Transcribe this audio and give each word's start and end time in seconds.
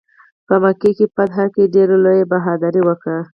په 0.47 0.55
مکې 0.63 1.05
فتح 1.15 1.37
کې 1.53 1.63
ډېره 1.75 1.95
لویه 2.03 2.25
بهادري 2.31 2.81
وکړه. 2.85 3.19